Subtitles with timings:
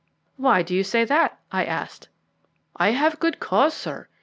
[0.35, 2.07] "Why do you say that?" I asked.
[2.75, 4.07] "I have good cause, sir.